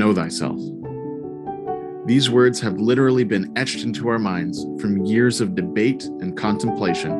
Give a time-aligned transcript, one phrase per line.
[0.00, 0.58] Know thyself.
[2.06, 7.12] These words have literally been etched into our minds from years of debate and contemplation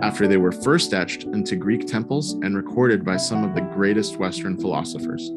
[0.00, 4.18] after they were first etched into Greek temples and recorded by some of the greatest
[4.18, 5.28] Western philosophers.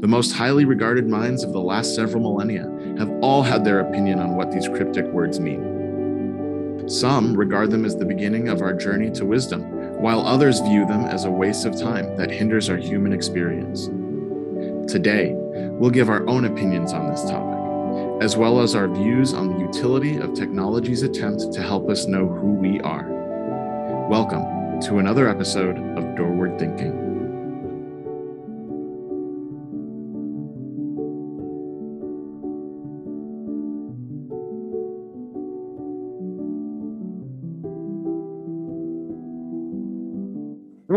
[0.00, 2.62] The most highly regarded minds of the last several millennia
[2.96, 6.88] have all had their opinion on what these cryptic words mean.
[6.88, 9.60] Some regard them as the beginning of our journey to wisdom,
[10.00, 13.90] while others view them as a waste of time that hinders our human experience.
[14.90, 19.48] Today, we'll give our own opinions on this topic, as well as our views on
[19.48, 23.06] the utility of technology's attempt to help us know who we are.
[24.08, 26.99] Welcome to another episode of Doorward Thinking.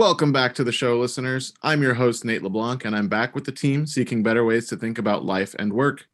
[0.04, 1.54] Welcome back to the show, listeners.
[1.62, 4.76] I'm your host, Nate LeBlanc, and I'm back with the team seeking better ways to
[4.76, 6.08] think about life and work.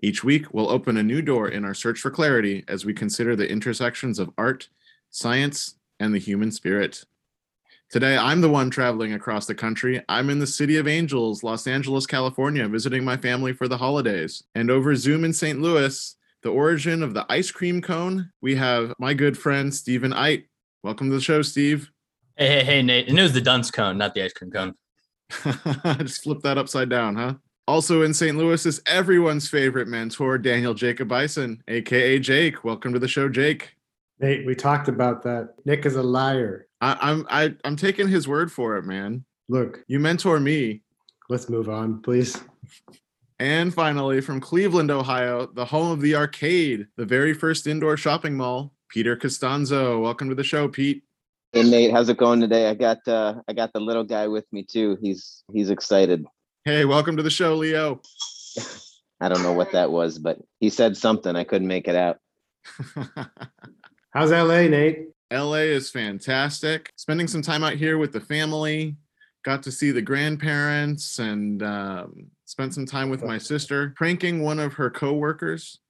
[0.00, 3.34] Each week, we'll open a new door in our search for clarity as we consider
[3.34, 4.68] the intersections of art,
[5.10, 7.04] science, and the human spirit.
[7.90, 10.00] Today, I'm the one traveling across the country.
[10.08, 14.44] I'm in the city of Angels, Los Angeles, California, visiting my family for the holidays.
[14.54, 15.60] And over Zoom in St.
[15.60, 20.44] Louis, the origin of the ice cream cone, we have my good friend, Stephen Eit.
[20.84, 21.91] Welcome to the show, Steve.
[22.36, 23.08] Hey, hey, hey, Nate.
[23.08, 24.74] And it was the dunce cone, not the ice cream cone.
[25.98, 27.34] Just flip that upside down, huh?
[27.68, 28.36] Also in St.
[28.36, 32.64] Louis is everyone's favorite mentor, Daniel Jacob Bison, aka Jake.
[32.64, 33.76] Welcome to the show, Jake.
[34.18, 35.54] Nate, we talked about that.
[35.64, 36.68] Nick is a liar.
[36.80, 39.24] I, I'm I, I'm taking his word for it, man.
[39.48, 40.82] Look, You mentor me.
[41.28, 42.40] let's move on, please.
[43.38, 48.36] And finally, from Cleveland, Ohio, the home of the arcade, the very first indoor shopping
[48.36, 50.00] mall, Peter Costanzo.
[50.00, 51.02] Welcome to the show, Pete.
[51.54, 52.70] Hey Nate, how's it going today?
[52.70, 54.96] I got uh I got the little guy with me too.
[55.02, 56.24] He's he's excited.
[56.64, 58.00] Hey, welcome to the show, Leo.
[59.20, 61.36] I don't know what that was, but he said something.
[61.36, 62.20] I couldn't make it out.
[64.14, 65.08] How's LA, Nate?
[65.30, 66.88] LA is fantastic.
[66.96, 68.96] Spending some time out here with the family.
[69.44, 73.92] Got to see the grandparents and um, spent some time with my sister.
[73.94, 75.80] Pranking one of her coworkers.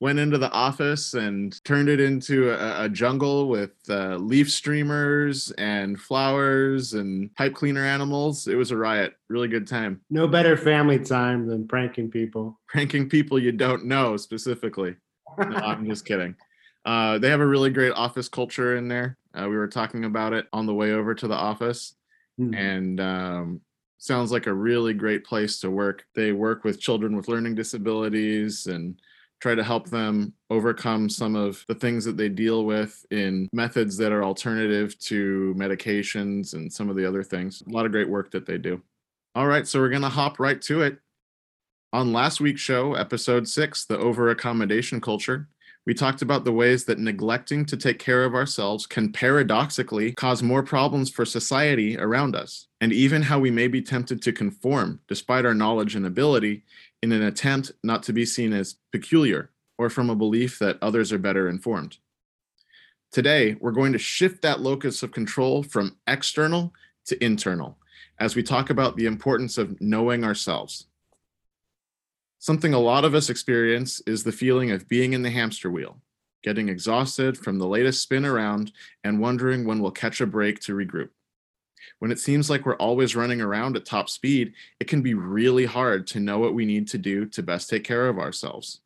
[0.00, 5.50] Went into the office and turned it into a, a jungle with uh, leaf streamers
[5.58, 8.46] and flowers and pipe cleaner animals.
[8.46, 9.14] It was a riot.
[9.28, 10.00] Really good time.
[10.08, 12.60] No better family time than pranking people.
[12.68, 14.94] Pranking people you don't know specifically.
[15.36, 16.36] No, I'm just kidding.
[16.84, 19.18] Uh, they have a really great office culture in there.
[19.34, 21.94] Uh, we were talking about it on the way over to the office,
[22.38, 22.54] Hmm.
[22.54, 23.60] and um,
[23.98, 26.04] sounds like a really great place to work.
[26.14, 28.94] They work with children with learning disabilities and
[29.40, 33.96] try to help them overcome some of the things that they deal with in methods
[33.96, 37.62] that are alternative to medications and some of the other things.
[37.66, 38.82] A lot of great work that they do.
[39.34, 40.98] All right, so we're going to hop right to it.
[41.92, 45.48] On last week's show, episode six, the over accommodation culture,
[45.86, 50.42] we talked about the ways that neglecting to take care of ourselves can paradoxically cause
[50.42, 55.00] more problems for society around us, and even how we may be tempted to conform,
[55.08, 56.62] despite our knowledge and ability,
[57.02, 61.12] in an attempt not to be seen as peculiar or from a belief that others
[61.12, 61.98] are better informed.
[63.12, 66.74] Today, we're going to shift that locus of control from external
[67.06, 67.78] to internal
[68.18, 70.86] as we talk about the importance of knowing ourselves.
[72.38, 76.00] Something a lot of us experience is the feeling of being in the hamster wheel,
[76.42, 78.72] getting exhausted from the latest spin around
[79.04, 81.10] and wondering when we'll catch a break to regroup.
[81.98, 85.64] When it seems like we're always running around at top speed, it can be really
[85.64, 88.80] hard to know what we need to do to best take care of ourselves.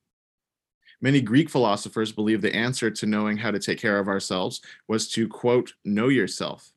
[1.01, 5.09] Many Greek philosophers believe the answer to knowing how to take care of ourselves was
[5.11, 6.73] to, quote, know yourself.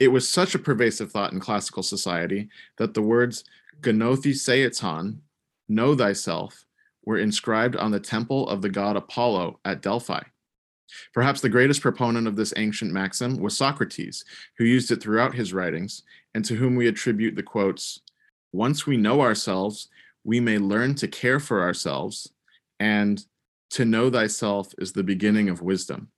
[0.00, 3.44] It was such a pervasive thought in classical society that the words
[3.80, 5.22] gnothi seauton,
[5.68, 6.64] know thyself,
[7.04, 10.22] were inscribed on the temple of the god Apollo at Delphi.
[11.12, 14.24] Perhaps the greatest proponent of this ancient maxim was Socrates,
[14.56, 16.02] who used it throughout his writings,
[16.34, 18.00] and to whom we attribute the quotes
[18.52, 19.88] Once we know ourselves,
[20.24, 22.32] we may learn to care for ourselves,
[22.80, 23.24] and
[23.70, 26.08] to know thyself is the beginning of wisdom.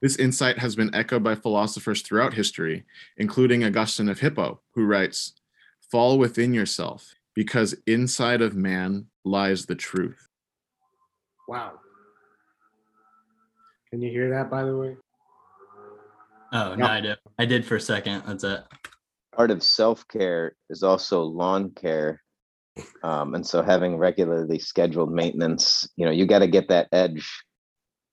[0.00, 2.84] This insight has been echoed by philosophers throughout history,
[3.16, 5.34] including Augustine of Hippo, who writes
[5.90, 10.28] Fall within yourself, because inside of man lies the truth.
[11.48, 11.81] Wow.
[13.92, 14.96] Can you hear that, by the way?
[16.50, 17.18] Oh, no, I did.
[17.38, 18.22] I did for a second.
[18.26, 18.64] That's it.
[19.36, 22.22] Part of self-care is also lawn care.
[23.02, 27.30] Um, and so having regularly scheduled maintenance, you know, you got to get that edge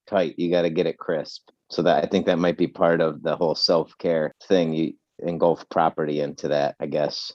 [0.05, 0.35] tight.
[0.37, 1.49] You got to get it crisp.
[1.69, 4.73] So that I think that might be part of the whole self-care thing.
[4.73, 7.31] You engulf property into that, I guess.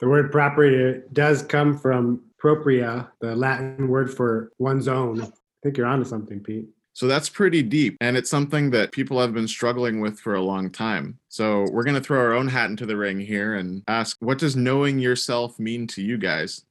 [0.00, 5.22] The word property does come from propria, the Latin word for one's own.
[5.22, 5.28] I
[5.62, 6.70] think you're onto something, Pete.
[6.94, 7.96] So that's pretty deep.
[8.00, 11.18] And it's something that people have been struggling with for a long time.
[11.28, 14.38] So we're going to throw our own hat into the ring here and ask what
[14.38, 16.64] does knowing yourself mean to you guys?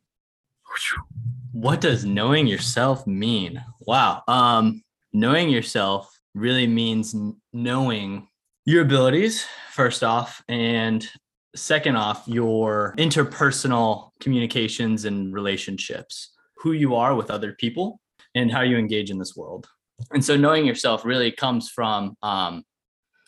[1.51, 3.63] What does knowing yourself mean?
[3.81, 4.23] Wow.
[4.29, 4.81] Um,
[5.11, 7.13] knowing yourself really means
[7.51, 8.27] knowing
[8.65, 11.07] your abilities, first off, and
[11.53, 17.99] second off, your interpersonal communications and relationships, who you are with other people,
[18.35, 19.67] and how you engage in this world.
[20.11, 22.63] And so, knowing yourself really comes from, um,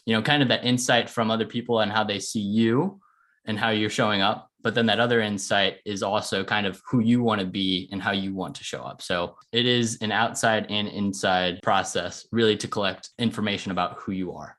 [0.06, 3.00] you know, kind of that insight from other people and how they see you
[3.46, 4.50] and how you're showing up.
[4.62, 8.02] But then that other insight is also kind of who you want to be and
[8.02, 9.02] how you want to show up.
[9.02, 14.34] So it is an outside and inside process, really, to collect information about who you
[14.34, 14.58] are.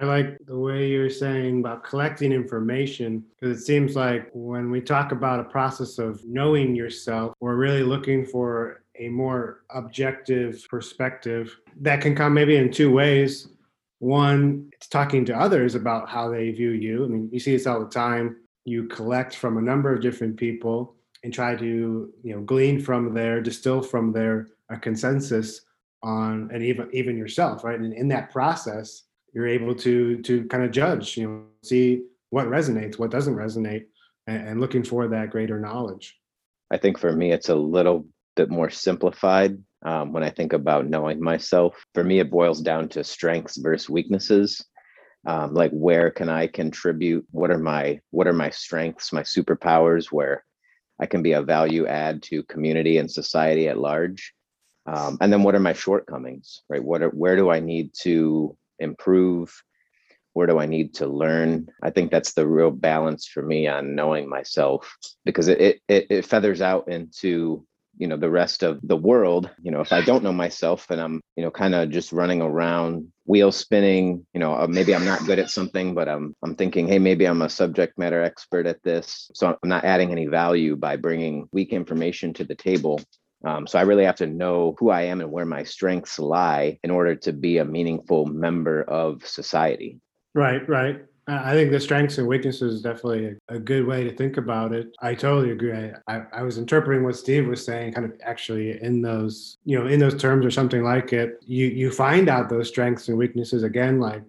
[0.00, 4.80] I like the way you're saying about collecting information because it seems like when we
[4.80, 11.56] talk about a process of knowing yourself, we're really looking for a more objective perspective
[11.80, 13.48] that can come maybe in two ways.
[13.98, 17.04] One, it's talking to others about how they view you.
[17.04, 18.36] I mean, you see this all the time.
[18.64, 20.94] You collect from a number of different people
[21.24, 25.62] and try to, you know, glean from there, distill from there a consensus
[26.02, 27.78] on, and even even yourself, right?
[27.78, 32.46] And in that process, you're able to to kind of judge, you know, see what
[32.46, 33.84] resonates, what doesn't resonate,
[34.26, 36.18] and, and looking for that greater knowledge.
[36.70, 38.06] I think for me, it's a little
[38.36, 41.84] bit more simplified um, when I think about knowing myself.
[41.94, 44.64] For me, it boils down to strengths versus weaknesses.
[45.26, 47.24] Um, like where can I contribute?
[47.30, 50.44] What are my what are my strengths, my superpowers, where
[51.00, 54.34] I can be a value add to community and society at large?
[54.86, 56.82] Um, and then what are my shortcomings, right?
[56.82, 59.54] What are where do I need to improve?
[60.32, 61.68] Where do I need to learn?
[61.82, 66.26] I think that's the real balance for me on knowing myself because it it, it
[66.26, 67.64] feathers out into
[67.98, 71.00] you know the rest of the world you know if i don't know myself and
[71.00, 75.04] i'm you know kind of just running around wheel spinning you know uh, maybe i'm
[75.04, 78.66] not good at something but i'm i'm thinking hey maybe i'm a subject matter expert
[78.66, 83.00] at this so i'm not adding any value by bringing weak information to the table
[83.44, 86.78] um, so i really have to know who i am and where my strengths lie
[86.82, 89.98] in order to be a meaningful member of society
[90.34, 91.04] Right, right.
[91.28, 94.88] I think the strengths and weaknesses is definitely a, good way to think about it.
[95.00, 95.72] I totally agree.
[95.72, 99.78] I, I, I was interpreting what Steve was saying, kind of actually in those, you
[99.78, 101.38] know, in those terms or something like it.
[101.46, 104.22] You you find out those strengths and weaknesses again, like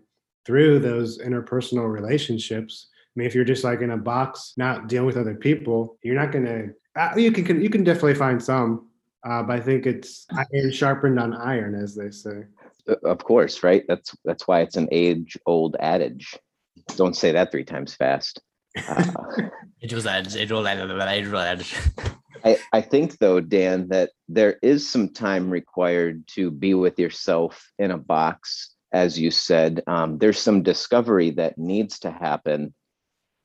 [0.45, 2.89] through those interpersonal relationships.
[2.93, 6.19] I mean, if you're just like in a box, not dealing with other people, you're
[6.19, 6.67] not gonna.
[6.95, 8.87] Uh, you can you can definitely find some,
[9.23, 12.43] uh, but I think it's iron sharpened on iron, as they say.
[13.05, 16.37] Of course right that's that's why it's an age old adage
[16.95, 18.41] don't say that three times fast
[18.87, 19.11] uh,
[19.83, 20.33] It was that.
[20.33, 20.77] It was that.
[20.77, 22.15] It was that.
[22.45, 27.69] I, I think though dan that there is some time required to be with yourself
[27.77, 32.73] in a box as you said um, there's some discovery that needs to happen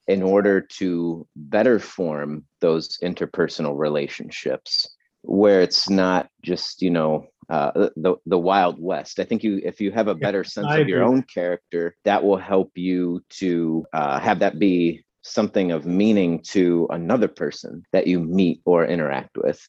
[0.07, 4.89] in order to better form those interpersonal relationships
[5.23, 9.21] where it's not just you know uh, the the wild west.
[9.21, 11.97] I think you if you have a Yeah, better sense I of your own character
[12.05, 17.85] that will help you to uh, have that be something of meaning to another person
[17.93, 19.67] that you meet or interact with.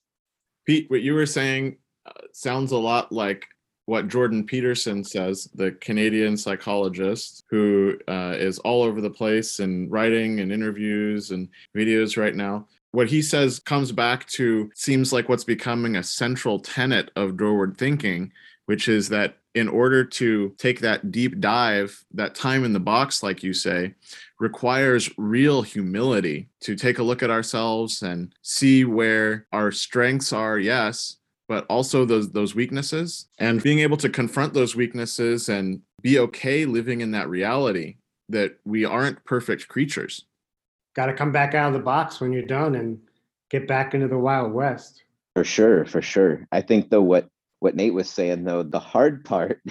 [0.66, 3.46] Pete, what you were saying uh, sounds a lot like
[3.86, 9.92] what Jordan Peterson says, the Canadian psychologist who uh, is all over the place and
[9.92, 12.68] writing and interviews and videos right now.
[12.92, 17.78] What he says comes back to seems like what's becoming a central tenet of doorward
[17.78, 18.32] thinking,
[18.66, 23.24] which is that in order to take that deep dive, that time in the box,
[23.24, 23.94] like you say,
[24.40, 30.60] requires real humility to take a look at ourselves and see where our strengths are,
[30.60, 31.18] yes,
[31.48, 36.66] but also those those weaknesses and being able to confront those weaknesses and be okay
[36.66, 37.98] living in that reality
[38.30, 40.26] that we aren't perfect creatures.
[40.96, 43.00] Got to come back out of the box when you're done and
[43.50, 45.04] get back into the wild west.
[45.36, 46.48] For sure, for sure.
[46.52, 47.28] I think though what
[47.60, 49.62] what Nate was saying though, the hard part,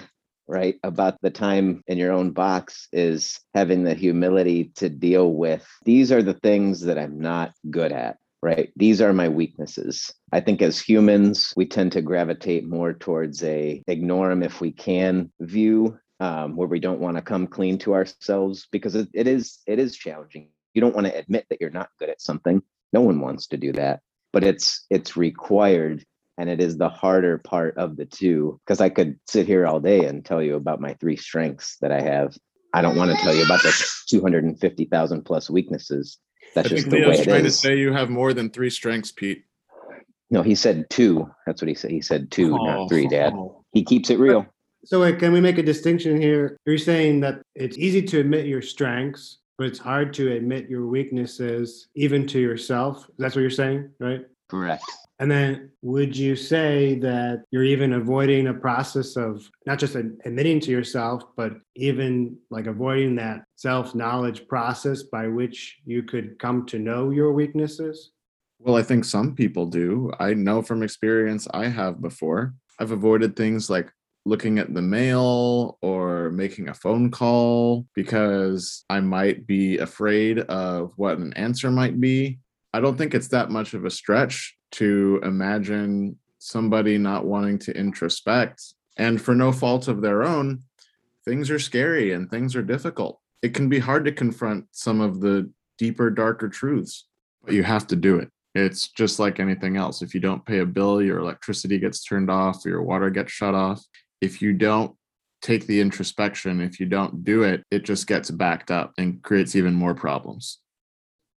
[0.46, 5.66] right, about the time in your own box is having the humility to deal with
[5.84, 8.72] these are the things that I'm not good at, right?
[8.76, 10.12] These are my weaknesses.
[10.32, 14.72] I think as humans, we tend to gravitate more towards a ignore them if we
[14.72, 19.26] can view um, where we don't want to come clean to ourselves because it, it
[19.26, 20.48] is it is challenging.
[20.74, 22.62] You don't want to admit that you're not good at something.
[22.92, 24.00] No one wants to do that,
[24.32, 26.04] but it's it's required
[26.38, 29.80] and it is the harder part of the two because i could sit here all
[29.80, 32.32] day and tell you about my three strengths that i have
[32.72, 33.72] i don't want to tell you about the
[34.08, 36.18] 250000 plus weaknesses
[36.54, 38.50] That's I just think the Leo's way it trying to say you have more than
[38.50, 39.44] three strengths, Pete.
[40.30, 41.30] No, he said two.
[41.46, 41.90] That's what he said.
[41.90, 43.10] He said two, not three, oh.
[43.10, 43.32] Dad.
[43.34, 43.64] Oh.
[43.72, 44.46] He keeps it real.
[44.84, 46.56] So wait, can we make a distinction here?
[46.66, 50.86] You're saying that it's easy to admit your strengths, but it's hard to admit your
[50.86, 53.10] weaknesses, even to yourself.
[53.18, 54.24] That's what you're saying, right?
[54.48, 54.84] Correct.
[55.18, 60.60] And then would you say that you're even avoiding a process of not just admitting
[60.60, 66.64] to yourself, but even like avoiding that self knowledge process by which you could come
[66.66, 68.12] to know your weaknesses?
[68.60, 70.12] Well, I think some people do.
[70.20, 72.54] I know from experience I have before.
[72.78, 73.92] I've avoided things like
[74.28, 80.92] looking at the mail or making a phone call because I might be afraid of
[80.96, 82.38] what an answer might be.
[82.74, 87.76] I don't think it's that much of a stretch to imagine somebody not wanting to
[87.76, 88.62] introspect
[88.98, 90.62] and for no fault of their own,
[91.24, 93.20] things are scary and things are difficult.
[93.40, 97.06] It can be hard to confront some of the deeper, darker truths,
[97.42, 98.28] but you have to do it.
[98.54, 100.02] It's just like anything else.
[100.02, 103.54] If you don't pay a bill, your electricity gets turned off, your water gets shut
[103.54, 103.82] off.
[104.20, 104.94] If you don't
[105.42, 109.54] take the introspection, if you don't do it, it just gets backed up and creates
[109.54, 110.58] even more problems.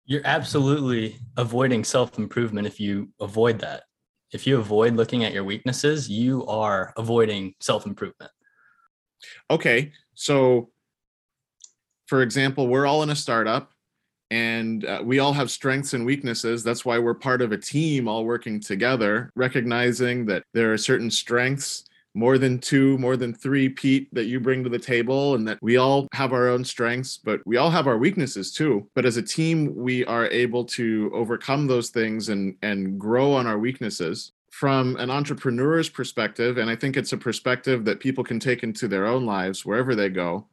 [0.05, 3.83] You're absolutely avoiding self improvement if you avoid that.
[4.31, 8.31] If you avoid looking at your weaknesses, you are avoiding self improvement.
[9.49, 9.91] Okay.
[10.13, 10.69] So,
[12.07, 13.71] for example, we're all in a startup
[14.31, 16.63] and uh, we all have strengths and weaknesses.
[16.63, 21.09] That's why we're part of a team all working together, recognizing that there are certain
[21.09, 21.85] strengths,
[22.19, 25.57] more than two, more than three, Pete, that you bring to the table, and that
[25.61, 28.85] we all have our own strengths, but we all have our weaknesses too.
[28.93, 33.47] But as a team, we are able to overcome those things and, and grow on
[33.47, 38.39] our weaknesses from an entrepreneur's perspective, and I think it's a perspective that people can
[38.39, 40.45] take into their own lives wherever they go.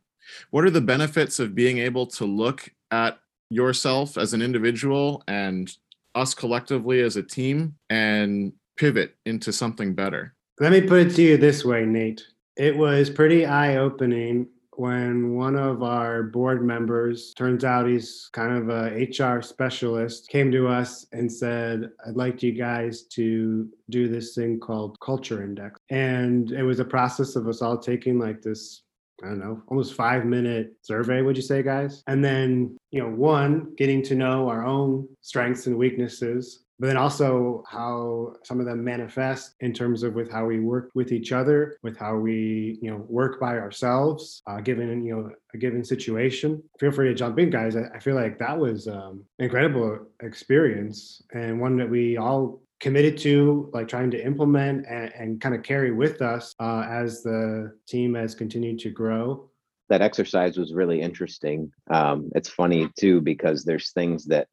[0.51, 3.19] What are the benefits of being able to look at
[3.51, 5.73] yourself as an individual and
[6.15, 10.36] us collectively as a team and pivot into something better?
[10.59, 12.27] Let me put it to you this way, Nate.
[12.57, 18.57] It was pretty eye opening when one of our board members, turns out he's kind
[18.57, 24.09] of a HR specialist, came to us and said, I'd like you guys to do
[24.09, 25.79] this thing called Culture Index.
[25.91, 28.83] And it was a process of us all taking like this
[29.25, 32.03] I don't know, almost five minute survey, would you say, guys?
[32.07, 36.97] And then, you know, one, getting to know our own strengths and weaknesses, but then
[36.97, 41.33] also how some of them manifest in terms of with how we work with each
[41.33, 45.83] other, with how we, you know, work by ourselves, uh, given, you know, a given
[45.85, 46.63] situation.
[46.79, 47.77] Feel free to jump in, guys.
[47.77, 53.17] I, I feel like that was um, incredible experience and one that we all committed
[53.17, 57.73] to like trying to implement and, and kind of carry with us uh, as the
[57.89, 59.49] team has continued to grow
[59.89, 61.73] That exercise was really interesting.
[61.91, 64.49] Um, it's funny too, because there's things that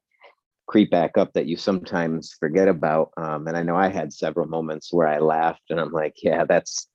[0.68, 3.12] creep back up that you sometimes forget about.
[3.18, 6.46] Um, and I know I had several moments where I laughed and I'm like, yeah,
[6.46, 6.88] that's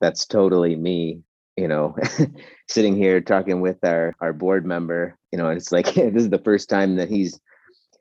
[0.00, 1.22] that's totally me.
[1.56, 1.96] You know,
[2.68, 6.30] sitting here talking with our our board member, you know, and it's like this is
[6.30, 7.40] the first time that he's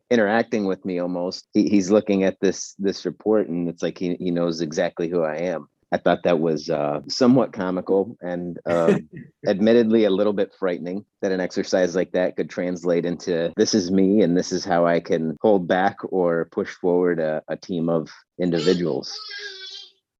[0.09, 1.47] interacting with me almost.
[1.53, 5.23] He, he's looking at this this report and it's like he, he knows exactly who
[5.23, 5.67] I am.
[5.93, 9.07] I thought that was uh, somewhat comical and um,
[9.47, 13.91] admittedly a little bit frightening that an exercise like that could translate into this is
[13.91, 17.89] me and this is how I can hold back or push forward a, a team
[17.89, 18.09] of
[18.39, 19.15] individuals.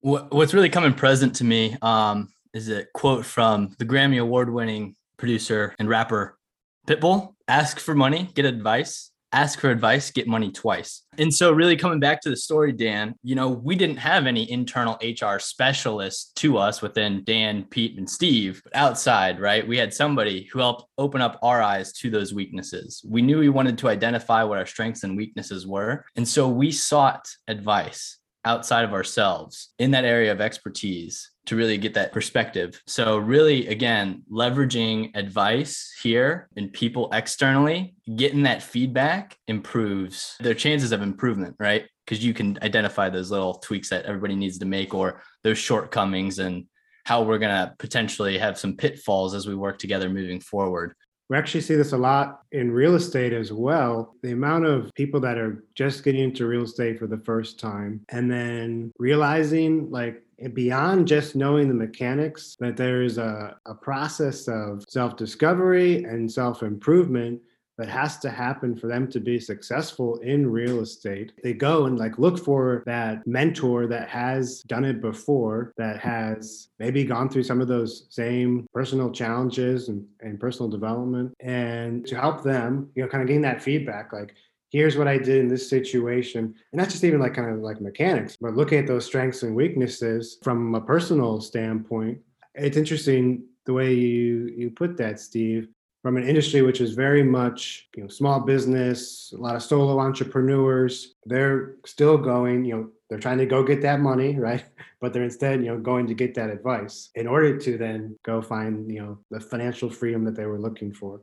[0.01, 4.96] What's really coming present to me um, is a quote from the Grammy Award winning
[5.18, 6.38] producer and rapper
[6.86, 9.12] Pitbull Ask for money, get advice.
[9.33, 11.01] Ask for advice, get money twice.
[11.17, 14.49] And so, really coming back to the story, Dan, you know, we didn't have any
[14.51, 19.67] internal HR specialists to us within Dan, Pete, and Steve, but outside, right?
[19.67, 23.03] We had somebody who helped open up our eyes to those weaknesses.
[23.09, 26.05] We knew we wanted to identify what our strengths and weaknesses were.
[26.15, 31.77] And so, we sought advice outside of ourselves in that area of expertise to really
[31.77, 32.81] get that perspective.
[32.88, 40.91] So, really, again, leveraging advice here and people externally, getting that feedback improves their chances
[40.91, 41.85] of improvement, right?
[42.05, 46.39] Because you can identify those little tweaks that everybody needs to make or those shortcomings
[46.39, 46.65] and
[47.05, 50.93] how we're going to potentially have some pitfalls as we work together moving forward.
[51.29, 54.15] We actually see this a lot in real estate as well.
[54.21, 58.01] The amount of people that are just getting into real estate for the first time
[58.09, 64.47] and then realizing, like, beyond just knowing the mechanics, that there is a, a process
[64.47, 67.41] of self discovery and self improvement
[67.77, 71.31] that has to happen for them to be successful in real estate.
[71.43, 76.69] They go and like look for that mentor that has done it before, that has
[76.77, 82.15] maybe gone through some of those same personal challenges and, and personal development, and to
[82.15, 84.35] help them, you know, kind of gain that feedback like,
[84.74, 86.56] here's what I did in this situation.
[86.72, 89.56] And that's just even like kind of like mechanics, but looking at those strengths and
[89.56, 92.18] weaknesses from a personal standpoint.
[92.56, 95.70] It's interesting the way you you put that, Steve,
[96.01, 100.00] from an industry which is very much you know small business, a lot of solo
[100.00, 101.15] entrepreneurs.
[101.25, 104.65] They're still going, you know, they're trying to go get that money, right?
[105.00, 108.42] But they're instead, you know, going to get that advice in order to then go
[108.42, 111.22] find, you know, the financial freedom that they were looking for.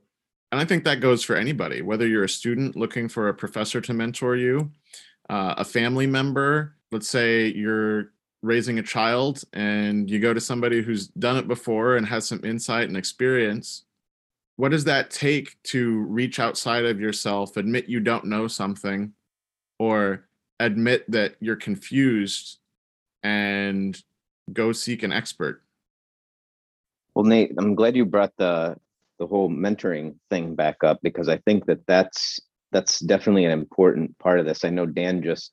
[0.53, 3.81] And I think that goes for anybody, whether you're a student looking for a professor
[3.81, 4.71] to mentor you,
[5.29, 6.75] uh, a family member.
[6.91, 11.97] Let's say you're raising a child and you go to somebody who's done it before
[11.97, 13.85] and has some insight and experience
[14.57, 19.11] what does that take to reach outside of yourself admit you don't know something
[19.79, 20.27] or
[20.59, 22.59] admit that you're confused
[23.23, 24.03] and
[24.53, 25.63] go seek an expert
[27.15, 28.77] well nate i'm glad you brought the
[29.21, 32.41] the whole mentoring thing back up because i think that that's
[32.73, 34.65] that's definitely an important part of this.
[34.65, 35.53] I know dan just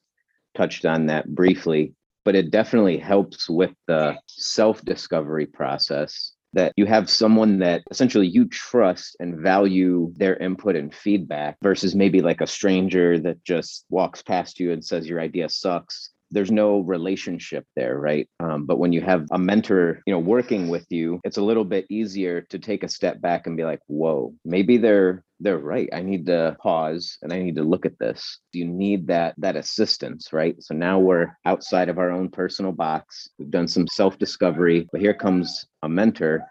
[0.55, 1.93] touched on that briefly
[2.25, 8.27] but it definitely helps with the self discovery process that you have someone that essentially
[8.27, 13.86] you trust and value their input and feedback versus maybe like a stranger that just
[13.89, 18.27] walks past you and says your idea sucks there's no relationship there right?
[18.39, 21.65] Um, but when you have a mentor you know working with you it's a little
[21.65, 25.88] bit easier to take a step back and be like whoa maybe they're they're right.
[25.93, 28.39] I need to pause and i need to look at this.
[28.53, 30.55] You need that that assistance right?
[30.62, 33.27] So now we're outside of our own personal box.
[33.38, 36.46] We've done some self discovery but here comes a mentor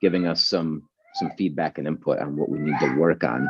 [0.00, 0.82] giving us some
[1.14, 3.48] some feedback and input on what we need to work on.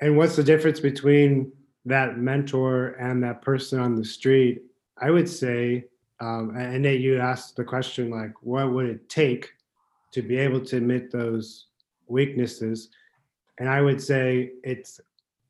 [0.00, 1.52] And what's the difference between
[1.86, 4.60] that mentor and that person on the street
[4.98, 5.84] I would say,
[6.20, 9.52] um, and Nate, you asked the question like, what would it take
[10.12, 11.66] to be able to admit those
[12.08, 12.88] weaknesses?
[13.58, 15.00] And I would say it's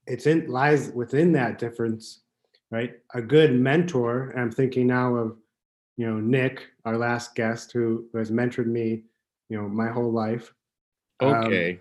[0.07, 2.21] it's in lies within that difference,
[2.71, 2.95] right?
[3.15, 5.37] A good mentor, and I'm thinking now of,
[5.97, 9.03] you know, Nick, our last guest, who, who has mentored me,
[9.49, 10.55] you know, my whole life.
[11.21, 11.81] Um, okay.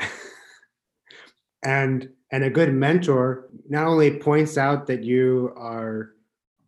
[0.00, 0.08] Um,
[1.62, 6.12] and and a good mentor not only points out that you are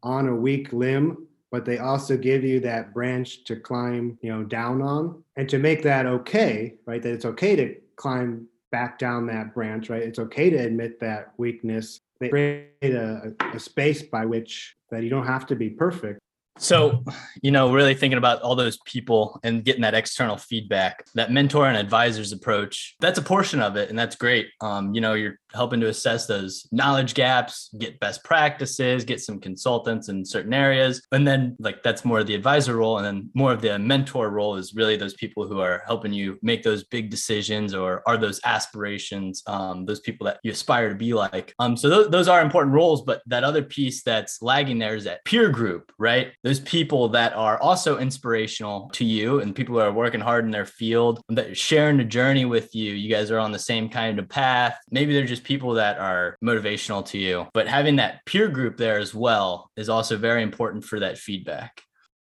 [0.03, 4.45] on a weak limb, but they also give you that branch to climb, you know,
[4.45, 5.23] down on.
[5.37, 7.03] And to make that okay, right?
[7.03, 10.03] That it's okay to climb back down that branch, right?
[10.03, 12.01] It's okay to admit that weakness.
[12.21, 16.21] They create a, a space by which that you don't have to be perfect,
[16.59, 17.05] so,
[17.43, 21.67] you know, really thinking about all those people and getting that external feedback, that mentor
[21.67, 23.89] and advisors approach, that's a portion of it.
[23.89, 24.49] And that's great.
[24.61, 29.41] Um, you know, you're helping to assess those knowledge gaps, get best practices, get some
[29.41, 31.07] consultants in certain areas.
[31.13, 32.99] And then, like, that's more of the advisor role.
[32.99, 36.39] And then more of the mentor role is really those people who are helping you
[36.43, 40.95] make those big decisions or are those aspirations, um, those people that you aspire to
[40.95, 41.55] be like.
[41.59, 43.03] Um, so, th- those are important roles.
[43.03, 46.33] But that other piece that's lagging there is that peer group, right?
[46.43, 50.51] Those people that are also inspirational to you and people who are working hard in
[50.51, 52.95] their field that sharing the journey with you.
[52.95, 54.79] You guys are on the same kind of path.
[54.91, 58.99] Maybe they're just people that are motivational to you, but having that peer group there
[58.99, 61.83] as well is also very important for that feedback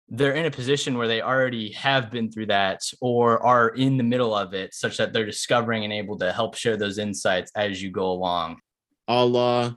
[0.08, 4.04] they're in a position where they already have been through that or are in the
[4.04, 7.82] middle of it such that they're discovering and able to help share those insights as
[7.82, 8.56] you go along.
[9.08, 9.74] À la,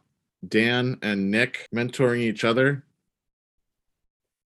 [0.47, 2.85] Dan and Nick mentoring each other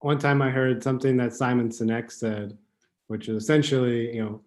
[0.03, 2.57] one time I heard something that Simon Sinek said,
[3.07, 4.41] which is essentially, you know,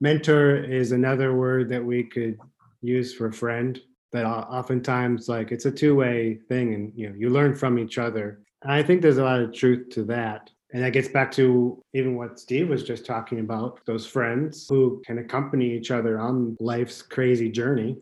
[0.00, 2.38] mentor is another word that we could
[2.82, 3.80] use for friend.
[4.10, 8.40] That oftentimes, like, it's a two-way thing, and you know, you learn from each other.
[8.62, 10.50] And I think there's a lot of truth to that.
[10.72, 15.02] And that gets back to even what Steve was just talking about those friends who
[15.06, 17.98] can accompany each other on life's crazy journey.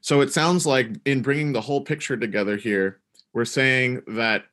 [0.00, 3.00] So it sounds like in bringing the whole picture together here,
[3.32, 4.44] we're saying that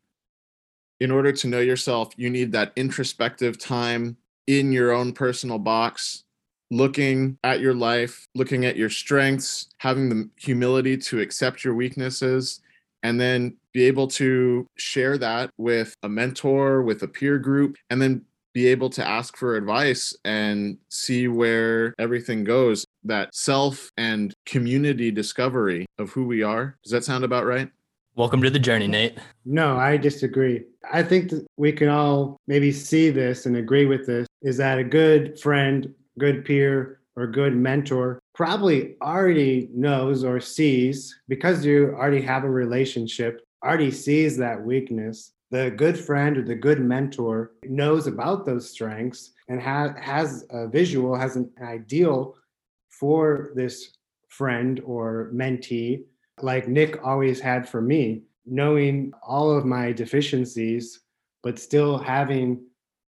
[1.00, 6.24] in order to know yourself, you need that introspective time in your own personal box,
[6.72, 12.62] looking at your life, looking at your strengths, having the humility to accept your weaknesses,
[13.04, 18.02] and then be able to share that with a mentor, with a peer group, and
[18.02, 22.86] then be able to ask for advice and see where everything goes.
[23.04, 26.76] That self and community discovery of who we are.
[26.84, 27.70] Does that sound about right?
[28.16, 29.18] Welcome to the journey, Nate.
[29.46, 30.64] No, I disagree.
[30.92, 34.78] I think that we can all maybe see this and agree with this is that
[34.78, 41.94] a good friend, good peer, or good mentor probably already knows or sees because you
[41.96, 45.32] already have a relationship, already sees that weakness.
[45.52, 50.68] The good friend or the good mentor knows about those strengths and ha- has a
[50.68, 52.36] visual, has an ideal
[52.90, 53.92] for this
[54.30, 56.04] friend or mentee,
[56.44, 61.02] like Nick always had for me, knowing all of my deficiencies,
[61.44, 62.62] but still having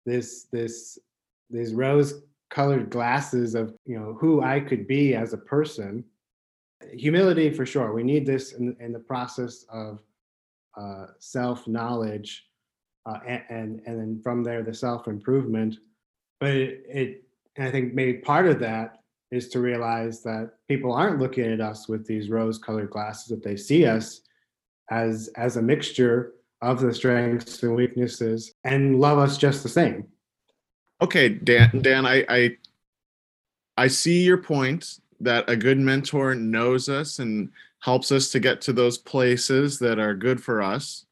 [0.07, 0.99] this this
[1.51, 6.05] these rose colored glasses of you know who I could be as a person.
[6.93, 7.93] Humility for sure.
[7.93, 10.01] We need this in, in the process of
[10.77, 12.47] uh, self knowledge,
[13.05, 15.77] uh, and, and and then from there the self improvement.
[16.41, 17.25] But it, it
[17.59, 18.99] I think maybe part of that
[19.31, 23.43] is to realize that people aren't looking at us with these rose colored glasses that
[23.43, 24.23] they see us
[24.91, 30.07] as as a mixture of the strengths and weaknesses and love us just the same
[31.01, 31.81] Okay, Dan.
[31.81, 32.57] Dan, I, I
[33.77, 38.61] I see your point that a good mentor knows us and helps us to get
[38.63, 41.07] to those places that are good for us.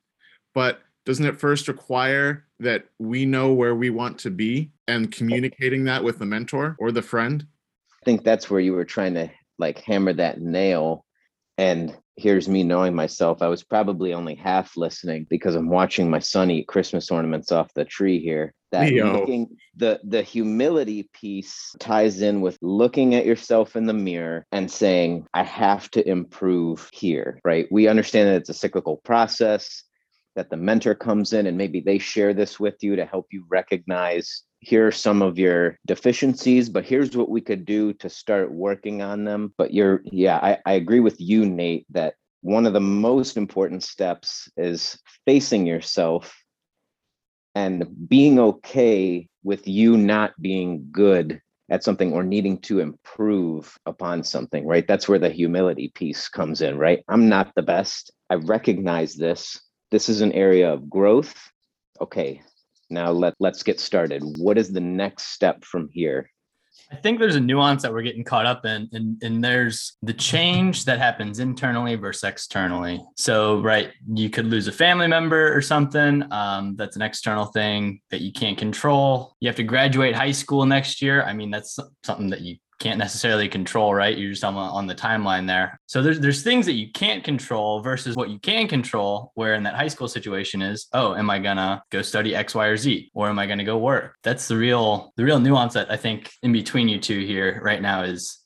[0.55, 5.85] But doesn't it first require that we know where we want to be and communicating
[5.85, 7.47] that with the mentor or the friend?
[8.07, 11.05] I think that's where you were trying to like hammer that nail.
[11.59, 13.43] And here's me knowing myself.
[13.43, 17.75] I was probably only half listening because I'm watching my son eat Christmas ornaments off
[17.75, 18.55] the tree here.
[18.71, 24.47] That looking, the the humility piece ties in with looking at yourself in the mirror
[24.53, 27.67] and saying, I have to improve here, right?
[27.73, 29.83] We understand that it's a cyclical process,
[30.37, 33.45] that the mentor comes in and maybe they share this with you to help you
[33.49, 38.51] recognize here are some of your deficiencies, but here's what we could do to start
[38.51, 39.53] working on them.
[39.57, 43.83] But you're, yeah, I, I agree with you, Nate, that one of the most important
[43.83, 46.35] steps is facing yourself
[47.55, 54.23] and being okay with you not being good at something or needing to improve upon
[54.23, 54.87] something, right?
[54.87, 57.03] That's where the humility piece comes in, right?
[57.09, 58.13] I'm not the best.
[58.31, 59.61] I recognize this.
[59.91, 61.35] This is an area of growth.
[62.01, 62.43] Okay,
[62.91, 64.23] now let, let's get started.
[64.39, 66.31] What is the next step from here?
[66.91, 70.13] I think there's a nuance that we're getting caught up in, and, and there's the
[70.13, 73.03] change that happens internally versus externally.
[73.17, 76.25] So, right, you could lose a family member or something.
[76.33, 79.35] Um, that's an external thing that you can't control.
[79.41, 81.25] You have to graduate high school next year.
[81.25, 84.17] I mean, that's something that you can't necessarily control, right?
[84.17, 85.81] You're just on, on the timeline there.
[85.87, 89.33] So there's there's things that you can't control versus what you can control.
[89.35, 92.67] Where in that high school situation is, oh, am I gonna go study X, Y,
[92.67, 94.17] or Z, or am I gonna go work?
[94.23, 97.81] That's the real the real nuance that I think in between you two here right
[97.81, 98.39] now is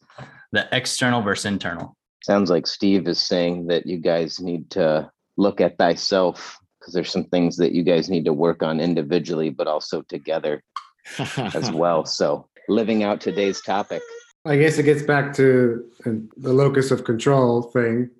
[0.53, 1.97] the external versus internal.
[2.23, 7.11] Sounds like Steve is saying that you guys need to look at thyself because there's
[7.11, 10.63] some things that you guys need to work on individually, but also together
[11.37, 12.05] as well.
[12.05, 14.03] So living out today's topic.
[14.45, 18.11] I guess it gets back to the locus of control thing.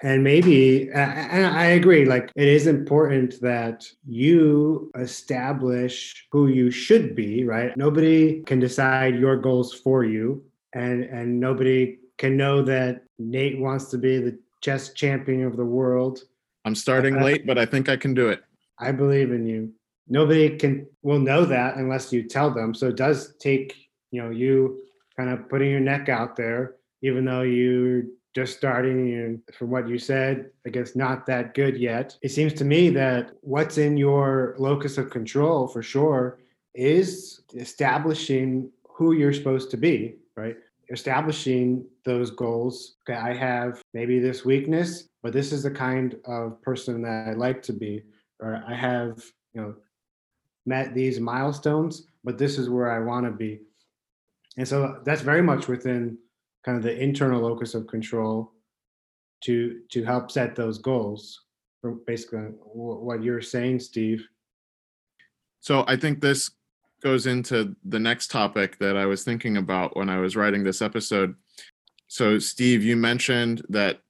[0.00, 7.16] And maybe, and I agree, like it is important that you establish who you should
[7.16, 7.76] be, right?
[7.76, 10.44] Nobody can decide your goals for you.
[10.72, 15.64] And, and nobody can know that Nate wants to be the chess champion of the
[15.64, 16.20] world.
[16.64, 18.42] I'm starting late, but I think I can do it.
[18.78, 19.72] I believe in you.
[20.08, 22.74] Nobody can will know that unless you tell them.
[22.74, 24.82] So it does take, you know, you
[25.16, 29.88] kind of putting your neck out there, even though you're just starting and from what
[29.88, 32.16] you said, I guess not that good yet.
[32.22, 36.38] It seems to me that what's in your locus of control for sure
[36.74, 40.56] is establishing who you're supposed to be, right?
[40.90, 42.96] Establishing those goals.
[43.08, 47.32] Okay, I have maybe this weakness, but this is the kind of person that I
[47.32, 48.04] like to be.
[48.40, 49.20] Or I have,
[49.52, 49.74] you know,
[50.64, 53.60] met these milestones, but this is where I want to be.
[54.58, 56.18] And so that's very much within
[56.64, 58.52] kind of the internal locus of control
[59.44, 61.44] to to help set those goals.
[61.80, 64.26] For basically what you're saying, Steve.
[65.60, 66.50] So I think this
[67.02, 70.82] goes into the next topic that I was thinking about when I was writing this
[70.82, 71.36] episode.
[72.08, 74.00] So, Steve, you mentioned that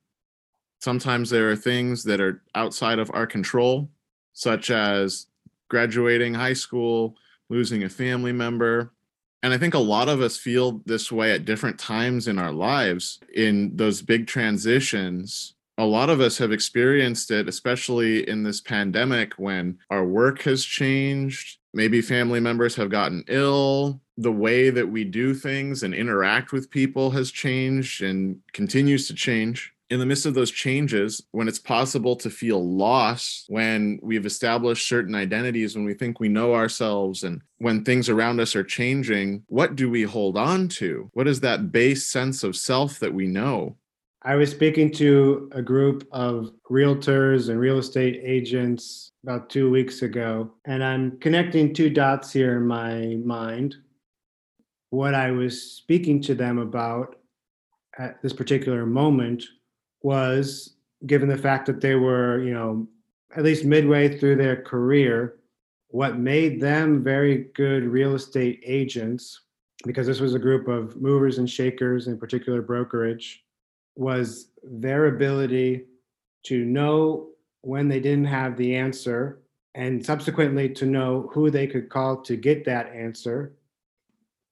[0.81, 3.91] sometimes there are things that are outside of our control,
[4.33, 5.27] such as
[5.69, 7.17] graduating high school,
[7.51, 8.93] losing a family member.
[9.43, 12.53] And I think a lot of us feel this way at different times in our
[12.53, 15.55] lives in those big transitions.
[15.79, 20.65] A lot of us have experienced it, especially in this pandemic when our work has
[20.65, 21.59] changed.
[21.73, 24.01] Maybe family members have gotten ill.
[24.17, 29.15] The way that we do things and interact with people has changed and continues to
[29.15, 29.73] change.
[29.91, 34.87] In the midst of those changes, when it's possible to feel lost, when we've established
[34.87, 39.43] certain identities, when we think we know ourselves, and when things around us are changing,
[39.47, 41.11] what do we hold on to?
[41.15, 43.77] What is that base sense of self that we know?
[44.23, 50.03] I was speaking to a group of realtors and real estate agents about two weeks
[50.03, 53.77] ago, and I'm connecting two dots here in my mind.
[54.91, 57.17] What I was speaking to them about
[57.99, 59.45] at this particular moment
[60.03, 62.87] was given the fact that they were, you know,
[63.37, 65.37] at least midway through their career,
[65.89, 69.43] what made them very good real estate agents,
[69.85, 73.45] because this was a group of movers and shakers, in particular brokerage,
[73.97, 75.85] was their ability
[76.45, 77.29] to know
[77.63, 79.41] when they didn't have the answer
[79.75, 83.55] and subsequently to know who they could call to get that answer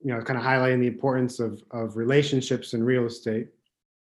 [0.03, 3.49] you know kind of highlighting the importance of of relationships in real estate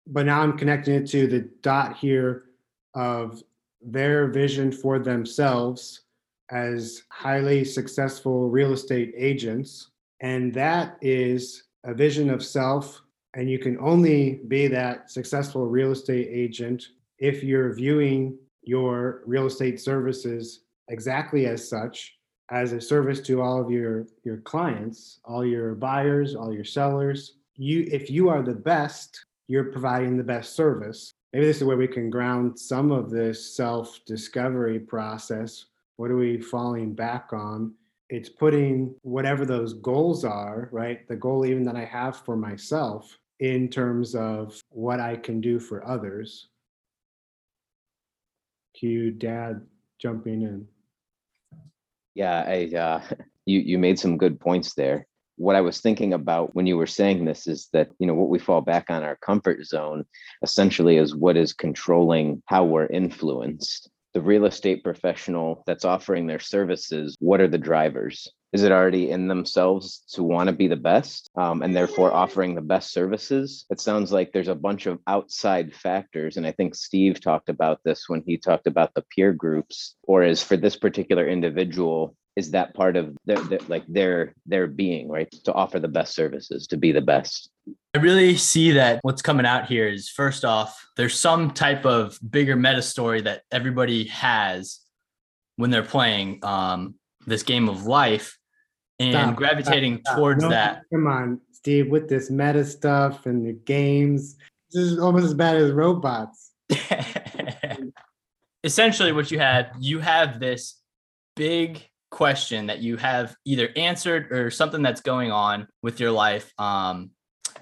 [0.07, 2.45] but now i'm connecting it to the dot here
[2.95, 3.43] of
[3.81, 6.01] their vision for themselves
[6.49, 9.91] as highly successful real estate agents.
[10.21, 13.01] And that is a vision of self.
[13.35, 16.87] And you can only be that successful real estate agent
[17.19, 22.15] if you're viewing your real estate services exactly as such
[22.49, 27.35] as a service to all of your your clients all your buyers all your sellers.
[27.55, 31.13] You if you are the best you're providing the best service.
[31.33, 35.65] Maybe this is where we can ground some of this self discovery process.
[35.97, 37.73] What are we falling back on?
[38.09, 41.07] It's putting whatever those goals are right?
[41.07, 45.59] The goal even that i have for myself in terms of what i can do
[45.59, 46.47] for others.
[48.73, 49.61] Cue dad
[49.99, 50.67] jumping in.
[52.13, 53.01] Yeah, I, uh,
[53.45, 55.07] you, you made some good points there.
[55.37, 58.29] What I was thinking about when you were saying this is that, you know, what
[58.29, 60.03] we fall back on our comfort zone
[60.41, 63.89] essentially is what is controlling how we're influenced.
[64.13, 68.27] The real estate professional that's offering their services, what are the drivers?
[68.53, 72.55] Is it already in themselves to want to be the best um, and therefore offering
[72.55, 73.65] the best services?
[73.69, 76.37] It sounds like there's a bunch of outside factors.
[76.37, 80.23] And I think Steve talked about this when he talked about the peer groups, or
[80.23, 85.09] is for this particular individual, is that part of their, their like their their being
[85.09, 85.29] right?
[85.45, 87.49] To offer the best services to be the best.
[87.95, 92.17] I really see that what's coming out here is first off, there's some type of
[92.29, 94.79] bigger meta story that everybody has
[95.55, 96.93] when they're playing um,
[97.25, 98.37] this game of life
[98.99, 100.17] and Stop, gravitating stop.
[100.17, 100.83] towards No, that.
[100.93, 104.37] come on steve with this meta stuff and the games
[104.71, 106.51] this is almost as bad as robots.
[108.63, 110.75] Essentially, what you have, you have this
[111.35, 116.51] big question that you have either answered or something that's going on with your life
[116.57, 117.11] um,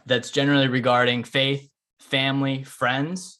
[0.05, 1.67] that's generally regarding faith,
[1.99, 3.39] family, friends.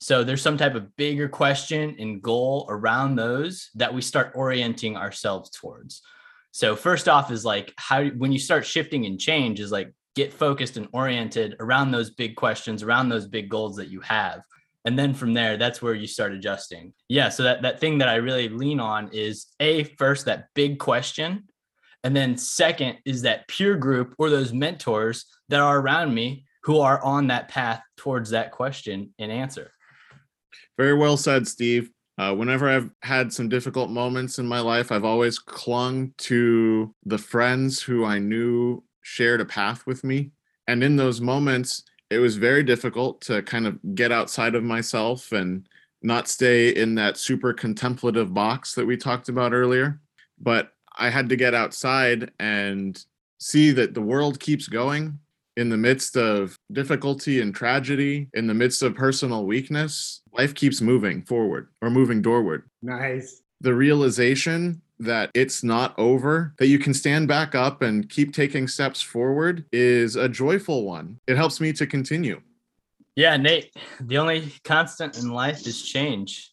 [0.00, 4.96] So there's some type of bigger question and goal around those that we start orienting
[4.96, 6.02] ourselves towards.
[6.50, 10.32] So first off is like how when you start shifting and change is like get
[10.32, 14.42] focused and oriented around those big questions, around those big goals that you have.
[14.84, 16.92] And then from there, that's where you start adjusting.
[17.08, 17.28] Yeah.
[17.28, 21.44] So that, that thing that I really lean on is a first that big question.
[22.04, 26.80] And then second is that peer group or those mentors that are around me who
[26.80, 29.70] are on that path towards that question and answer.
[30.76, 31.90] Very well said, Steve.
[32.18, 37.18] Uh, whenever I've had some difficult moments in my life, I've always clung to the
[37.18, 40.32] friends who I knew shared a path with me.
[40.66, 45.32] And in those moments, it was very difficult to kind of get outside of myself
[45.32, 45.66] and
[46.02, 49.98] not stay in that super contemplative box that we talked about earlier.
[50.38, 53.02] But I had to get outside and
[53.40, 55.18] see that the world keeps going
[55.56, 60.20] in the midst of difficulty and tragedy, in the midst of personal weakness.
[60.36, 62.68] Life keeps moving forward or moving doorward.
[62.82, 68.32] nice The realization that it's not over, that you can stand back up and keep
[68.32, 71.18] taking steps forward is a joyful one.
[71.26, 72.40] It helps me to continue.
[73.14, 76.52] Yeah, Nate, the only constant in life is change.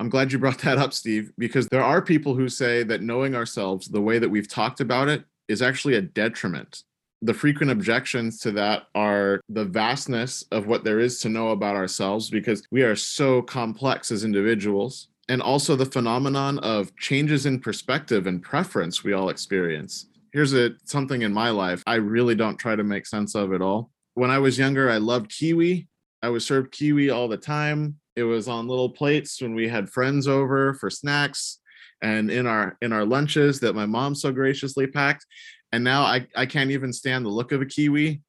[0.00, 3.34] I'm glad you brought that up, Steve, because there are people who say that knowing
[3.34, 6.82] ourselves the way that we've talked about it is actually a detriment.
[7.22, 11.76] The frequent objections to that are the vastness of what there is to know about
[11.76, 17.58] ourselves because we are so complex as individuals, and also the phenomenon of changes in
[17.58, 20.10] perspective and preference we all experience.
[20.34, 23.62] Here's a something in my life I really don't try to make sense of at
[23.62, 23.90] all.
[24.12, 25.88] When I was younger, I loved kiwi.
[26.22, 27.96] I was served kiwi all the time.
[28.14, 31.60] It was on little plates when we had friends over for snacks
[32.02, 35.24] and in our in our lunches that my mom so graciously packed.
[35.72, 38.20] And now I, I can't even stand the look of a kiwi.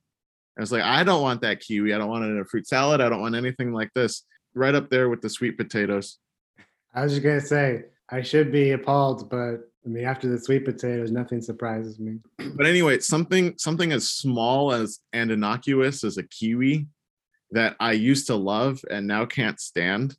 [0.57, 1.93] I was like, I don't want that kiwi.
[1.93, 3.01] I don't want it in a fruit salad.
[3.01, 4.23] I don't want anything like this.
[4.55, 6.17] Right up there with the sweet potatoes.
[6.93, 10.63] I was just gonna say I should be appalled, but I mean, after the sweet
[10.63, 12.19] potatoes, nothing surprises me.
[12.55, 16.87] But anyway, something something as small as and innocuous as a kiwi
[17.51, 20.15] that I used to love and now can't stand.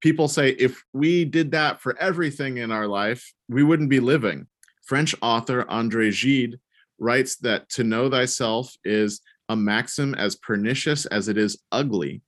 [0.00, 4.46] People say if we did that for everything in our life, we wouldn't be living.
[4.84, 6.58] French author Andre Gide
[6.98, 12.22] writes that to know thyself is a maxim as pernicious as it is ugly,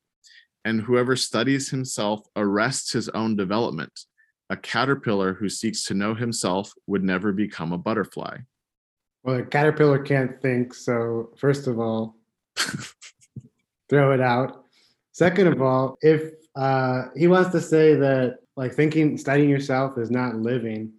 [0.66, 4.00] and whoever studies himself arrests his own development.
[4.50, 8.38] A caterpillar who seeks to know himself would never become a butterfly.
[9.22, 12.16] Well, a caterpillar can't think, so first of all,
[13.88, 14.64] throw it out.
[15.12, 20.10] Second of all, if uh, he wants to say that like thinking, studying yourself is
[20.10, 20.94] not living,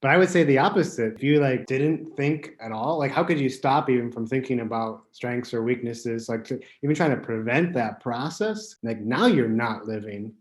[0.00, 1.14] but I would say the opposite.
[1.16, 4.60] If you like didn't think at all, like how could you stop even from thinking
[4.60, 6.28] about strengths or weaknesses?
[6.28, 6.50] Like
[6.82, 10.34] even trying to prevent that process, like now you're not living.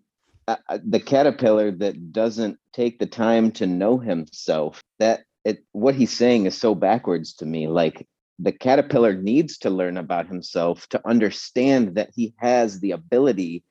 [0.47, 5.95] uh, uh, the caterpillar that doesn't take the time to know himself that it what
[5.95, 8.07] he's saying is so backwards to me like
[8.39, 13.63] the caterpillar needs to learn about himself to understand that he has the ability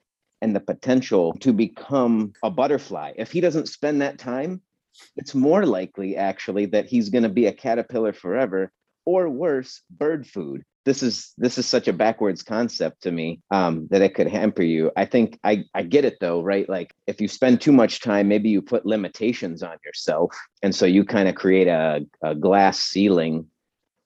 [0.43, 4.61] and the potential to become a butterfly if he doesn't spend that time
[5.17, 8.71] it's more likely actually that he's going to be a caterpillar forever
[9.05, 13.89] or worse bird food this is this is such a backwards concept to me um,
[13.91, 14.93] that it could hamper you.
[14.97, 16.67] I think I I get it though, right?
[16.67, 20.87] Like if you spend too much time, maybe you put limitations on yourself, and so
[20.87, 23.47] you kind of create a, a glass ceiling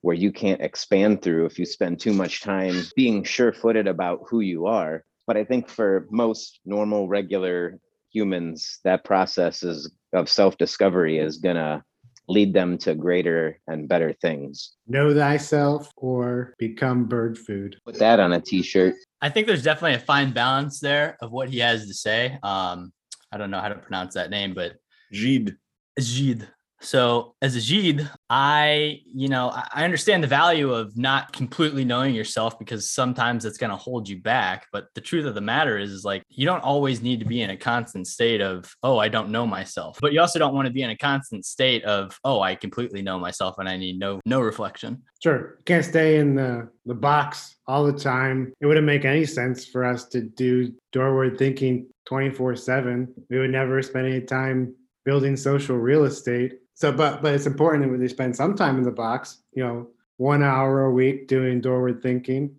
[0.01, 4.41] where you can't expand through if you spend too much time being sure-footed about who
[4.41, 5.05] you are.
[5.27, 7.79] But I think for most normal, regular
[8.11, 11.85] humans, that process is of self-discovery is gonna
[12.29, 14.77] lead them to greater and better things.
[14.87, 17.77] Know thyself or become bird food.
[17.85, 18.95] Put that on a t-shirt.
[19.21, 22.39] I think there's definitely a fine balance there of what he has to say.
[22.43, 22.93] Um,
[23.33, 24.75] I don't know how to pronounce that name, but
[25.13, 25.57] Gide.
[25.99, 26.49] Gide.
[26.81, 32.15] So as a Gide, I, you know, I understand the value of not completely knowing
[32.15, 34.67] yourself because sometimes it's going to hold you back.
[34.73, 37.43] But the truth of the matter is, is like you don't always need to be
[37.43, 39.99] in a constant state of, oh, I don't know myself.
[40.01, 43.03] But you also don't want to be in a constant state of, oh, I completely
[43.03, 45.03] know myself and I need no no reflection.
[45.23, 48.53] Sure, can't stay in the, the box all the time.
[48.61, 53.15] It wouldn't make any sense for us to do doorward thinking 24 7.
[53.29, 56.55] We would never spend any time building social real estate.
[56.81, 59.89] So, but but it's important that we spend some time in the box, you know,
[60.17, 62.57] one hour a week doing doorward thinking.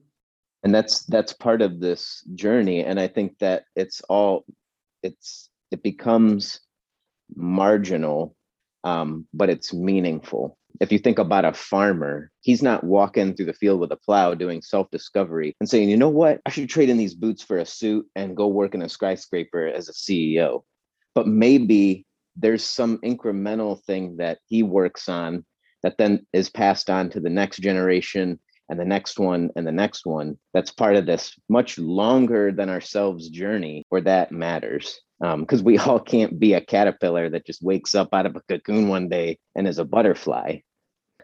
[0.63, 2.85] and that's that's part of this journey.
[2.85, 4.45] And i think that it's all
[5.01, 6.59] it's it becomes
[7.35, 8.35] marginal
[8.83, 10.57] um, but it's meaningful.
[10.79, 14.35] If you think about a farmer he's not walking through the field with a plow
[14.35, 16.41] doing self-discovery and saying you know what?
[16.45, 19.65] I should trade in these boots for a suit and go work in a skyscraper
[19.65, 20.61] as a ceo
[21.15, 25.45] but maybe there's some incremental thing that he works on
[25.83, 28.39] that then is passed on to the next generation
[28.69, 32.69] and the next one and the next one that's part of this much longer than
[32.69, 34.99] ourselves journey where that matters.
[35.19, 38.87] Because we all can't be a caterpillar that just wakes up out of a cocoon
[38.87, 40.59] one day and is a butterfly.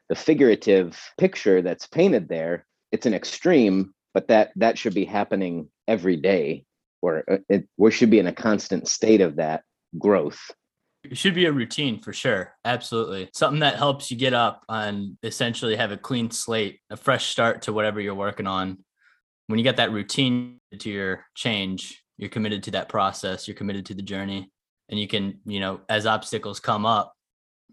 [0.10, 5.70] The figurative picture that's painted there it's an extreme but that that should be happening
[5.88, 6.64] every day
[7.02, 9.64] or uh, it, we should be in a constant state of that
[9.98, 10.52] growth
[11.12, 12.54] It should be a routine for sure.
[12.66, 13.30] Absolutely.
[13.34, 17.64] Something that helps you get up and essentially have a clean slate, a fresh start
[17.64, 18.80] to whatever you're working on.
[19.48, 23.86] When you get that routine to your change, you're committed to that process, you're committed
[23.88, 24.52] to the journey,
[24.90, 27.14] and you can, you know, as obstacles come up,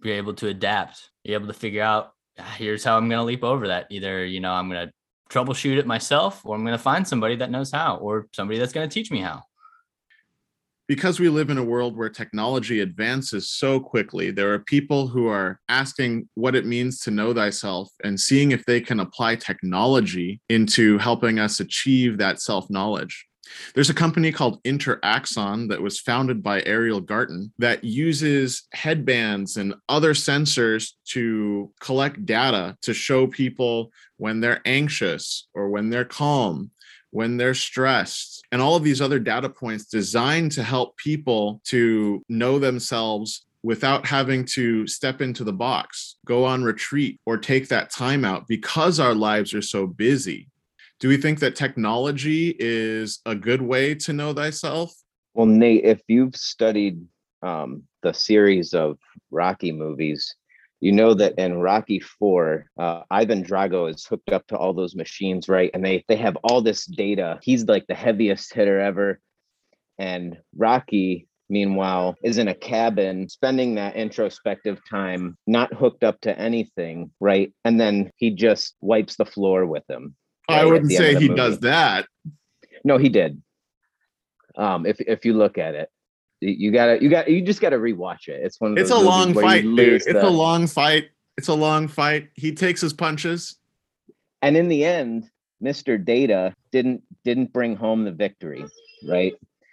[0.02, 1.10] you're able to adapt.
[1.24, 3.86] You're able to figure out "Ah, here's how I'm going to leap over that.
[3.90, 4.92] Either, you know, I'm going to
[5.30, 8.72] troubleshoot it myself or I'm going to find somebody that knows how or somebody that's
[8.72, 9.42] going to teach me how.
[10.86, 15.26] Because we live in a world where technology advances so quickly, there are people who
[15.28, 20.40] are asking what it means to know thyself and seeing if they can apply technology
[20.48, 23.26] into helping us achieve that self knowledge.
[23.74, 29.74] There's a company called Interaxon that was founded by Ariel Garten that uses headbands and
[29.88, 36.70] other sensors to collect data to show people when they're anxious or when they're calm
[37.14, 42.20] when they're stressed, and all of these other data points designed to help people to
[42.28, 47.88] know themselves without having to step into the box, go on retreat, or take that
[47.88, 50.48] time out because our lives are so busy.
[50.98, 54.92] Do we think that technology is a good way to know thyself?
[55.34, 57.00] Well, Nate, if you've studied
[57.44, 58.98] um, the series of
[59.30, 60.34] Rocky movies,
[60.84, 64.94] you know that in Rocky Four, uh, Ivan Drago is hooked up to all those
[64.94, 65.70] machines, right?
[65.72, 67.38] And they they have all this data.
[67.40, 69.18] He's like the heaviest hitter ever,
[69.98, 76.36] and Rocky meanwhile is in a cabin spending that introspective time not hooked up to
[76.38, 80.14] anything right and then he just wipes the floor with him
[80.48, 81.38] I right, at wouldn't the end of say he movie.
[81.38, 82.06] does that.
[82.82, 83.42] no he did
[84.56, 85.90] um if if you look at it
[86.48, 89.32] you gotta you got you just gotta rewatch it it's one of It's a long
[89.34, 89.78] fight, dude.
[89.94, 91.08] It's the- a long fight.
[91.36, 92.28] It's a long fight.
[92.34, 93.56] He takes his punches.
[94.42, 95.30] and in the end
[95.62, 98.64] mr data didn't didn't bring home the victory
[99.08, 99.32] right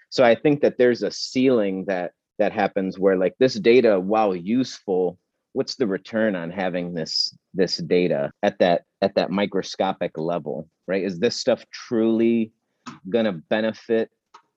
[0.10, 4.34] so i think that there's a ceiling that that happens where like this data while
[4.36, 5.18] useful
[5.54, 11.04] what's the return on having this this data at that at that microscopic level right
[11.04, 12.52] is this stuff truly
[13.10, 14.10] going to benefit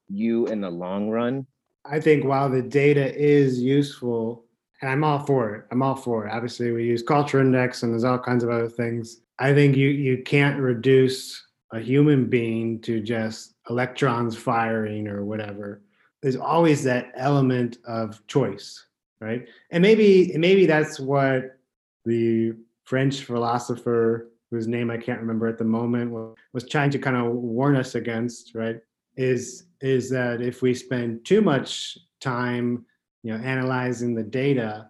[0.09, 1.47] you in the long run
[1.85, 4.45] I think while the data is useful,
[4.81, 6.33] and I'm all for it, I'm all for it.
[6.33, 9.21] Obviously, we use culture index and there's all kinds of other things.
[9.39, 15.83] I think you you can't reduce a human being to just electrons firing or whatever.
[16.23, 18.87] There's always that element of choice,
[19.21, 19.47] right?
[19.71, 21.59] And maybe maybe that's what
[22.05, 22.55] the
[22.85, 26.13] French philosopher whose name I can't remember at the moment
[26.53, 28.77] was trying to kind of warn us against, right?
[29.17, 32.87] Is is that if we spend too much time,
[33.23, 34.89] you know, analyzing the data,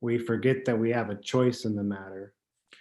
[0.00, 2.32] we forget that we have a choice in the matter.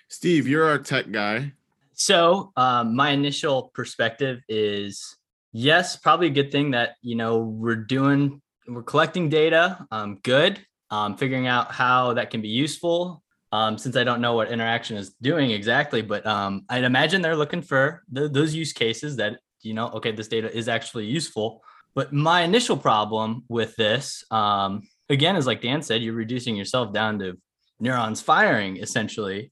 [0.07, 1.51] Steve, you're our tech guy.
[1.93, 5.17] So, um, my initial perspective is
[5.51, 9.87] yes, probably a good thing that you know we're doing, we're collecting data.
[9.89, 10.63] Um, good.
[10.91, 13.23] Um, figuring out how that can be useful.
[13.51, 17.35] Um, since I don't know what Interaxon is doing exactly, but um, I'd imagine they're
[17.35, 21.63] looking for th- those use cases that you know, okay, this data is actually useful.
[21.93, 26.93] But my initial problem with this, um, again, is like Dan said, you're reducing yourself
[26.93, 27.37] down to
[27.79, 29.51] neurons firing essentially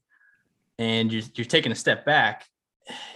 [0.78, 2.46] and you're, you're taking a step back.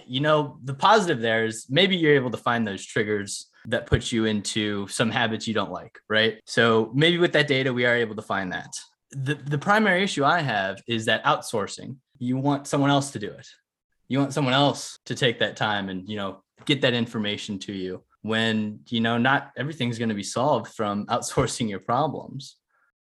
[0.05, 4.11] You know the positive there is maybe you're able to find those triggers that put
[4.11, 6.39] you into some habits you don't like right?
[6.45, 8.73] So maybe with that data we are able to find that.
[9.11, 11.97] The, the primary issue i have is that outsourcing.
[12.19, 13.47] You want someone else to do it.
[14.07, 17.73] You want someone else to take that time and you know get that information to
[17.73, 22.57] you when you know not everything's going to be solved from outsourcing your problems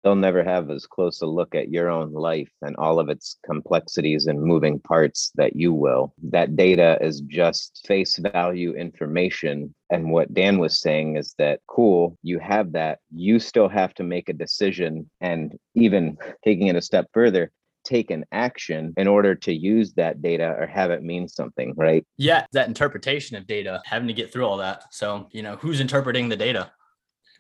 [0.04, 3.38] they'll never have as close a look at your own life and all of its
[3.46, 6.14] complexities and moving parts that you will.
[6.24, 9.74] That data is just face value information.
[9.90, 13.00] And what Dan was saying is that, cool, you have that.
[13.14, 15.10] You still have to make a decision.
[15.20, 17.52] And even taking it a step further,
[17.90, 22.04] take an action in order to use that data or have it mean something, right?
[22.18, 25.80] yeah that interpretation of data having to get through all that so you know who's
[25.80, 26.64] interpreting the data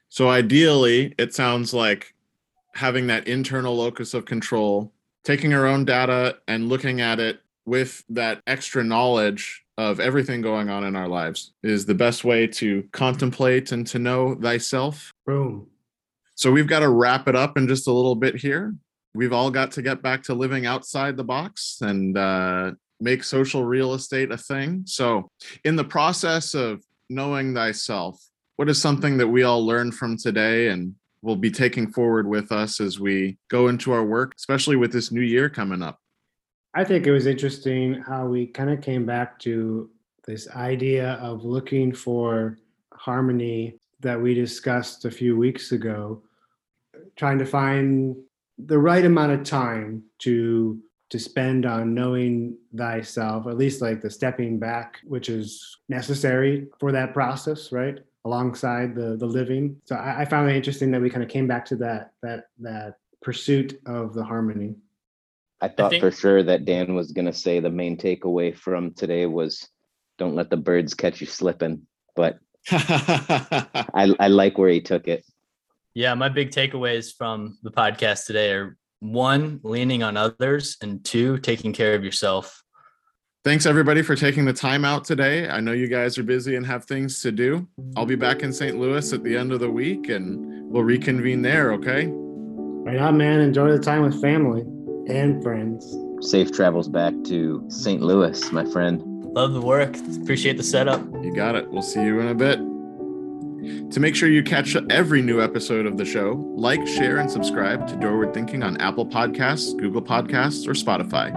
[0.10, 2.16] So ideally, it sounds like
[2.74, 4.91] having that internal locus of control,
[5.24, 10.68] taking our own data and looking at it with that extra knowledge of everything going
[10.70, 15.14] on in our lives is the best way to contemplate and to know thyself.
[15.26, 15.68] Boom.
[16.36, 18.74] So we've got to wrap it up in just a little bit here.
[19.14, 23.64] We've all got to get back to living outside the box and uh, make social
[23.64, 24.84] real estate a thing.
[24.86, 25.30] So,
[25.64, 28.22] in the process of knowing thyself,
[28.57, 32.51] what is something that we all learned from today and will be taking forward with
[32.51, 35.99] us as we go into our work, especially with this new year coming up?
[36.74, 39.89] I think it was interesting how we kind of came back to
[40.26, 42.57] this idea of looking for
[42.93, 46.22] harmony that we discussed a few weeks ago,
[47.16, 48.16] trying to find
[48.66, 50.80] the right amount of time to
[51.10, 56.91] to spend on knowing thyself, at least like the stepping back, which is necessary for
[56.91, 57.99] that process, right?
[58.26, 59.78] Alongside the the living.
[59.86, 62.45] So I, I found it interesting that we kind of came back to that that
[62.60, 64.76] that pursuit of the harmony.
[65.62, 68.93] I thought think- for sure that Dan was going to say the main takeaway from
[68.93, 69.68] today was
[70.18, 71.88] don't let the birds catch you slipping.
[72.16, 72.39] But
[72.72, 75.26] I, I like where he took it.
[75.94, 81.38] Yeah my big takeaways from the podcast today are one leaning on others and two
[81.40, 82.64] taking care of yourself
[83.46, 85.48] Thanks everybody for taking the time out today.
[85.50, 87.66] I know you guys are busy and have things to do.
[87.96, 88.78] I'll be back in St.
[88.78, 92.10] Louis at the end of the week and we'll reconvene there, okay?
[92.12, 93.40] Right on, man.
[93.40, 94.64] Enjoy the time with family
[95.08, 95.96] and friends.
[96.20, 98.02] Safe travels back to St.
[98.02, 99.02] Louis, my friend.
[99.34, 101.70] love the work appreciate the setup You got it.
[101.72, 102.60] We'll see you in a bit.
[103.91, 107.88] To make sure you catch every new episode of the show, like, share, and subscribe
[107.88, 111.34] to Doorward Thinking on Apple Podcasts, Google Podcasts, or Spotify.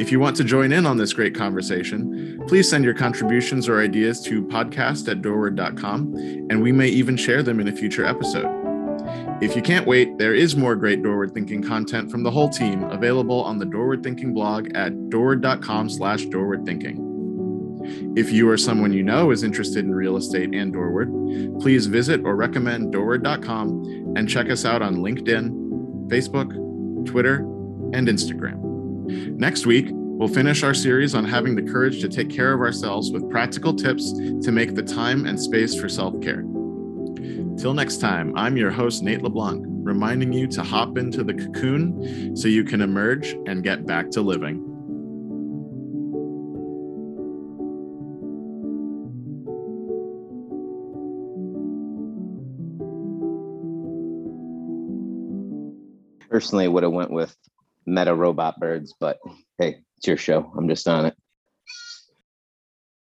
[0.00, 3.80] If you want to join in on this great conversation, please send your contributions or
[3.80, 6.14] ideas to podcast at doorward.com,
[6.50, 8.48] and we may even share them in a future episode.
[9.42, 12.84] If you can't wait, there is more great Doorward Thinking content from the whole team
[12.84, 17.11] available on the Doorward Thinking blog at doorward.com slash doorwardthinking.
[18.16, 21.10] If you or someone you know is interested in real estate and Doorward,
[21.60, 26.52] please visit or recommend doorward.com and check us out on LinkedIn, Facebook,
[27.06, 27.36] Twitter,
[27.92, 28.60] and Instagram.
[29.36, 33.10] Next week, we'll finish our series on having the courage to take care of ourselves
[33.10, 36.44] with practical tips to make the time and space for self care.
[37.56, 42.36] Till next time, I'm your host, Nate LeBlanc, reminding you to hop into the cocoon
[42.36, 44.71] so you can emerge and get back to living.
[56.32, 57.36] Personally, would have went with
[57.84, 59.18] meta robot birds, but
[59.58, 60.50] hey, it's your show.
[60.56, 61.14] I'm just on it.